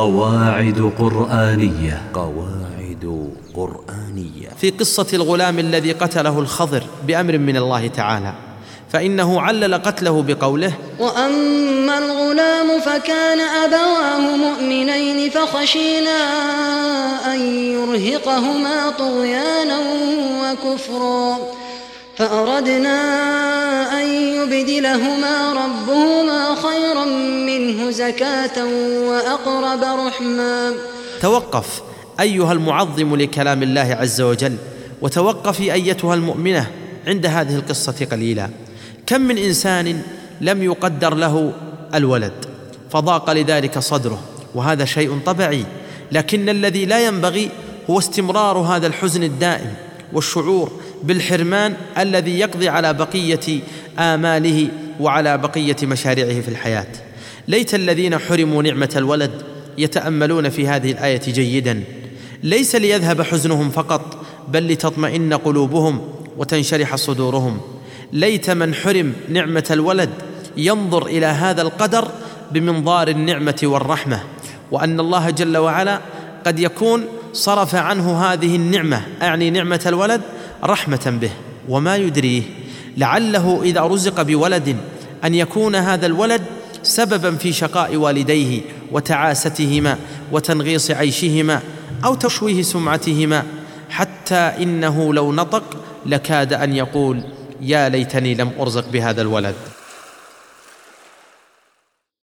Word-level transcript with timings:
قواعد 0.00 0.92
قرآنية. 0.98 2.02
قواعد 2.14 3.30
قرآنية. 3.56 4.48
في 4.60 4.70
قصة 4.70 5.06
الغلام 5.12 5.58
الذي 5.58 5.92
قتله 5.92 6.38
الخضر 6.38 6.82
بأمر 7.06 7.38
من 7.38 7.56
الله 7.56 7.86
تعالى. 7.86 8.32
فإنه 8.92 9.40
علل 9.40 9.74
قتله 9.74 10.22
بقوله 10.22 10.72
وأما 10.98 11.98
الغلام 11.98 12.80
فكان 12.80 13.40
أبواه 13.40 14.36
مؤمنين 14.36 15.30
فخشينا 15.30 16.18
أن 17.34 17.40
يرهقهما 17.50 18.90
طغيانا 18.98 19.78
وكفرا. 20.42 21.36
فأردنا 22.16 23.00
أن 24.00 24.06
يبدلهما 24.06 25.52
ربهما 25.52 26.54
زكاة 27.90 28.64
وأقرب 29.08 30.06
رحما 30.06 30.72
توقف 31.20 31.82
أيها 32.20 32.52
المعظم 32.52 33.16
لكلام 33.16 33.62
الله 33.62 33.96
عز 34.00 34.20
وجل 34.20 34.56
وتوقفي 35.02 35.72
أيتها 35.72 36.14
المؤمنة 36.14 36.70
عند 37.06 37.26
هذه 37.26 37.56
القصة 37.56 38.06
قليلا. 38.10 38.50
كم 39.06 39.20
من 39.20 39.38
إنسان 39.38 40.02
لم 40.40 40.62
يقدر 40.62 41.14
له 41.14 41.52
الولد 41.94 42.32
فضاق 42.90 43.30
لذلك 43.32 43.78
صدره 43.78 44.20
وهذا 44.54 44.84
شيء 44.84 45.18
طبيعي. 45.26 45.64
لكن 46.12 46.48
الذي 46.48 46.84
لا 46.84 47.06
ينبغي 47.06 47.50
هو 47.90 47.98
استمرار 47.98 48.58
هذا 48.58 48.86
الحزن 48.86 49.22
الدائم 49.22 49.74
والشعور 50.12 50.72
بالحرمان 51.02 51.74
الذي 51.98 52.38
يقضي 52.38 52.68
على 52.68 52.94
بقية 52.94 53.60
آماله 53.98 54.68
وعلى 55.00 55.38
بقية 55.38 55.76
مشاريعه 55.82 56.40
في 56.40 56.48
الحياة. 56.48 56.86
ليت 57.48 57.74
الذين 57.74 58.18
حرموا 58.18 58.62
نعمة 58.62 58.90
الولد 58.96 59.30
يتأملون 59.78 60.48
في 60.48 60.68
هذه 60.68 60.92
الآية 60.92 61.20
جيدا. 61.26 61.84
ليس 62.42 62.76
ليذهب 62.76 63.22
حزنهم 63.22 63.70
فقط 63.70 64.26
بل 64.48 64.72
لتطمئن 64.72 65.34
قلوبهم 65.34 66.00
وتنشرح 66.36 66.96
صدورهم. 66.96 67.60
ليت 68.12 68.50
من 68.50 68.74
حرم 68.74 69.12
نعمة 69.28 69.64
الولد 69.70 70.10
ينظر 70.56 71.06
إلى 71.06 71.26
هذا 71.26 71.62
القدر 71.62 72.08
بمنظار 72.52 73.08
النعمة 73.08 73.60
والرحمة. 73.62 74.20
وأن 74.70 75.00
الله 75.00 75.30
جل 75.30 75.56
وعلا 75.56 76.00
قد 76.46 76.58
يكون 76.58 77.04
صرف 77.32 77.74
عنه 77.74 78.22
هذه 78.22 78.56
النعمة 78.56 79.02
أعني 79.22 79.50
نعمة 79.50 79.80
الولد 79.86 80.20
رحمة 80.64 81.18
به. 81.20 81.30
وما 81.68 81.96
يدريه 81.96 82.42
لعله 82.96 83.60
إذا 83.62 83.80
رزق 83.80 84.22
بولد 84.22 84.76
أن 85.24 85.34
يكون 85.34 85.76
هذا 85.76 86.06
الولد 86.06 86.42
سببا 86.82 87.36
في 87.36 87.52
شقاء 87.52 87.96
والديه 87.96 88.60
وتعاستهما 88.92 89.98
وتنغيص 90.32 90.90
عيشهما 90.90 91.60
أو 92.04 92.14
تشويه 92.14 92.62
سمعتهما 92.62 93.42
حتى 93.90 94.34
إنه 94.34 95.14
لو 95.14 95.32
نطق 95.32 95.62
لكاد 96.06 96.52
أن 96.52 96.72
يقول 96.72 97.22
يا 97.60 97.88
ليتني 97.88 98.34
لم 98.34 98.50
أرزق 98.60 98.88
بهذا 98.88 99.22
الولد. 99.22 99.54